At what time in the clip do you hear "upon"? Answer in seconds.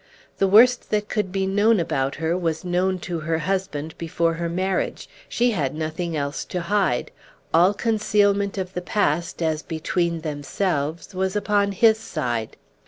11.35-11.73